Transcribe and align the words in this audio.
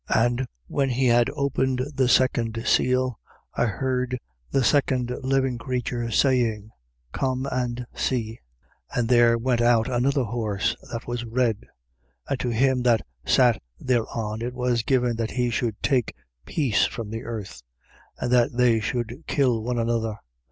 And 0.09 0.47
when 0.65 0.89
he 0.89 1.05
had 1.09 1.29
opened 1.35 1.83
the 1.93 2.09
second 2.09 2.63
seal, 2.65 3.19
I 3.53 3.65
heard 3.67 4.17
the 4.49 4.63
second 4.63 5.11
living 5.21 5.59
creature 5.59 6.09
saying: 6.09 6.71
Come 7.11 7.45
and 7.51 7.85
see. 7.93 8.39
6:4. 8.93 8.97
And 8.99 9.09
there 9.09 9.37
went 9.37 9.61
out 9.61 9.87
another 9.91 10.23
horse 10.23 10.75
that 10.91 11.05
was 11.05 11.23
red. 11.23 11.67
And 12.27 12.39
to 12.39 12.49
him 12.49 12.81
that 12.81 13.01
sat 13.27 13.61
thereon, 13.79 14.41
it 14.41 14.55
was 14.55 14.81
given 14.81 15.17
that 15.17 15.29
he 15.29 15.51
should 15.51 15.75
take 15.83 16.15
peace 16.47 16.87
from 16.87 17.11
the 17.11 17.23
earth: 17.23 17.61
and 18.17 18.31
that 18.33 18.57
they 18.57 18.79
should 18.79 19.25
kill 19.27 19.61
one 19.61 19.77
another. 19.77 20.15